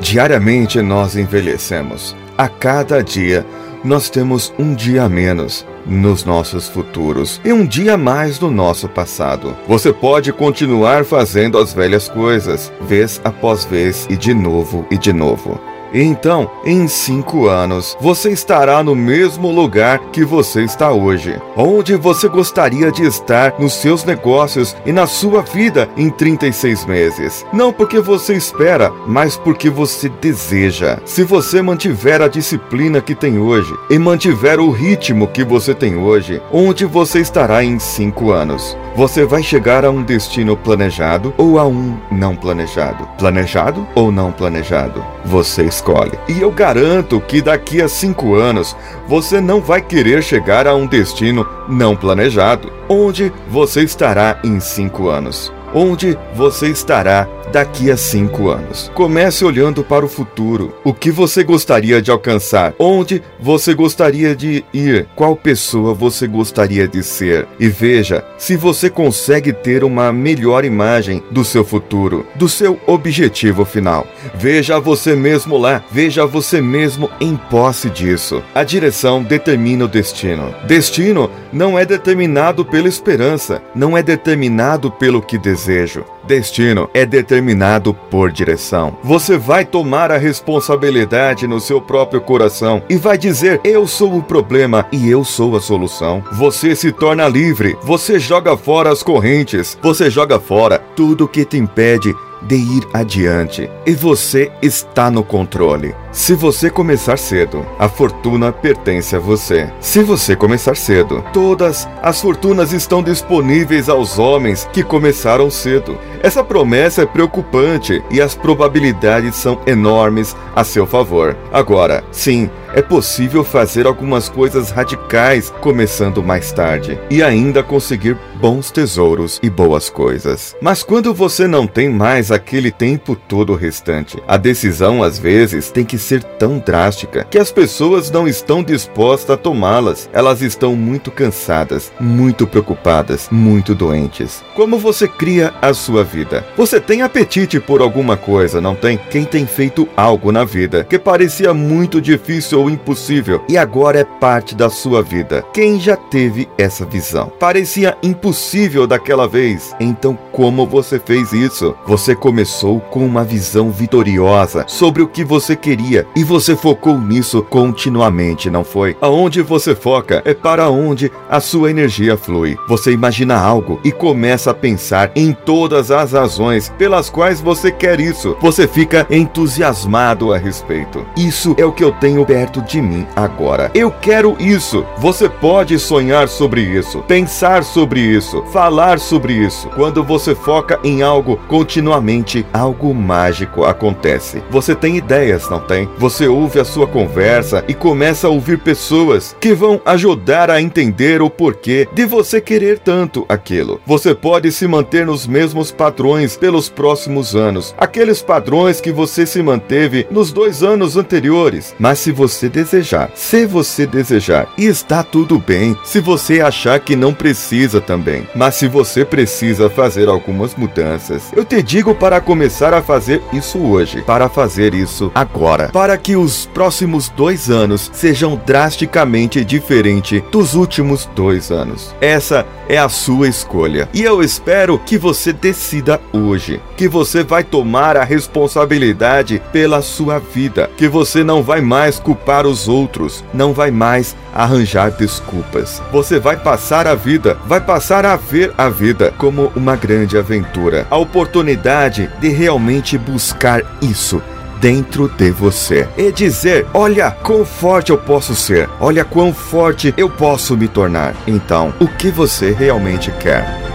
[0.00, 2.16] Diariamente nós envelhecemos.
[2.36, 3.44] A cada dia
[3.84, 8.50] nós temos um dia a menos nos nossos futuros e um dia a mais no
[8.50, 9.56] nosso passado.
[9.66, 15.12] Você pode continuar fazendo as velhas coisas, vez após vez e de novo e de
[15.12, 15.60] novo.
[15.92, 21.40] Então, em cinco anos, você estará no mesmo lugar que você está hoje.
[21.56, 27.46] Onde você gostaria de estar nos seus negócios e na sua vida em 36 meses.
[27.52, 30.98] Não porque você espera, mas porque você deseja.
[31.04, 35.96] Se você mantiver a disciplina que tem hoje e mantiver o ritmo que você tem
[35.96, 38.76] hoje, onde você estará em cinco anos?
[38.98, 43.08] Você vai chegar a um destino planejado ou a um não planejado?
[43.16, 45.04] Planejado ou não planejado?
[45.24, 46.18] Você escolhe.
[46.28, 48.76] E eu garanto que daqui a cinco anos
[49.06, 52.72] você não vai querer chegar a um destino não planejado.
[52.88, 55.52] Onde você estará em cinco anos?
[55.72, 58.90] Onde você estará daqui a cinco anos?
[58.94, 60.74] Comece olhando para o futuro.
[60.84, 62.74] O que você gostaria de alcançar?
[62.78, 65.06] Onde você gostaria de ir?
[65.16, 67.46] Qual pessoa você gostaria de ser?
[67.58, 73.64] E veja se você consegue ter uma melhor imagem do seu futuro, do seu objetivo
[73.64, 74.06] final.
[74.34, 78.42] Veja você mesmo lá, veja você mesmo em posse disso.
[78.54, 80.54] A direção determina o destino.
[80.66, 86.04] Destino não é determinado pela esperança, não é determinado pelo que desejo.
[86.28, 88.96] Destino é determinado por direção.
[89.02, 94.22] Você vai tomar a responsabilidade no seu próprio coração e vai dizer: Eu sou o
[94.22, 96.22] problema e eu sou a solução.
[96.32, 101.56] Você se torna livre, você joga fora as correntes, você joga fora tudo que te
[101.56, 105.94] impede de ir adiante e você está no controle.
[106.10, 109.70] Se você começar cedo, a fortuna pertence a você.
[109.78, 115.98] Se você começar cedo, todas as fortunas estão disponíveis aos homens que começaram cedo.
[116.22, 121.36] Essa promessa é preocupante e as probabilidades são enormes a seu favor.
[121.52, 128.70] Agora, sim, é possível fazer algumas coisas radicais começando mais tarde e ainda conseguir bons
[128.70, 130.54] tesouros e boas coisas.
[130.60, 135.84] Mas quando você não tem mais aquele tempo todo restante, a decisão às vezes tem
[135.84, 140.08] que ser tão drástica que as pessoas não estão dispostas a tomá-las.
[140.12, 144.42] Elas estão muito cansadas, muito preocupadas, muito doentes.
[144.54, 146.46] Como você cria a sua vida?
[146.56, 148.98] Você tem apetite por alguma coisa, não tem?
[149.10, 154.04] Quem tem feito algo na vida que parecia muito difícil ou impossível e agora é
[154.04, 155.44] parte da sua vida?
[155.52, 157.32] Quem já teve essa visão?
[157.38, 159.74] Parecia impossível daquela vez.
[159.80, 161.74] Então, como você fez isso?
[161.84, 167.42] Você começou com uma visão vitoriosa sobre o que você queria e você focou nisso
[167.42, 168.96] continuamente, não foi?
[169.00, 172.56] Aonde você foca é para onde a sua energia flui.
[172.68, 177.98] Você imagina algo e começa a pensar em todas as razões pelas quais você quer
[177.98, 178.36] isso.
[178.40, 181.04] Você fica entusiasmado a respeito.
[181.16, 183.72] Isso é o que eu tenho perto de mim agora.
[183.74, 184.86] Eu quero isso.
[184.98, 189.68] Você pode sonhar sobre isso, pensar sobre isso, falar sobre isso.
[189.70, 194.42] Quando você foca em algo continuamente, algo mágico acontece.
[194.50, 195.88] Você tem ideias, não tem?
[195.98, 201.22] Você ouve a sua conversa e começa a ouvir pessoas que vão ajudar a entender
[201.22, 203.80] o porquê de você querer tanto aquilo.
[203.86, 209.42] Você pode se manter nos mesmos padrões pelos próximos anos, aqueles padrões que você se
[209.42, 211.74] manteve nos dois anos anteriores.
[211.78, 216.96] Mas se você desejar, se você desejar, e está tudo bem se você achar que
[216.96, 218.26] não precisa também.
[218.34, 223.58] Mas se você precisa fazer algumas mudanças, eu te digo para começar a fazer isso
[223.58, 230.54] hoje, para fazer isso agora, para que os próximos dois anos sejam drasticamente diferentes dos
[230.54, 231.94] últimos dois anos.
[232.00, 233.88] Essa é a sua escolha.
[233.94, 240.18] E eu espero que você decida hoje que você vai tomar a responsabilidade pela sua
[240.18, 245.82] vida, que você não vai mais culpar os outros, não vai mais arranjar desculpas.
[245.90, 249.76] Você vai passar a vida, vai passar a ver a vida como uma
[250.08, 254.22] grande aventura, a oportunidade de realmente buscar isso
[254.58, 260.08] dentro de você e dizer: Olha quão forte eu posso ser, olha quão forte eu
[260.08, 261.14] posso me tornar.
[261.26, 263.67] Então, o que você realmente quer?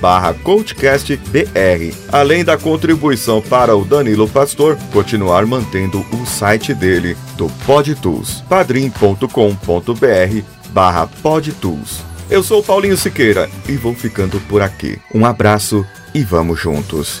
[0.00, 1.94] barra coachcastbr.
[2.10, 9.26] Além da contribuição para o Danilo Pastor, continuar mantendo o site dele do PodTools, padrim.com.br
[10.70, 12.02] barra PodTools.
[12.30, 14.98] Eu sou Paulinho Siqueira e vou ficando por aqui.
[15.14, 15.84] Um abraço
[16.14, 17.20] e vamos juntos.